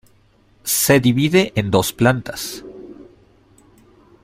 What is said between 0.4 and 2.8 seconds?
Se divide en dos plantas.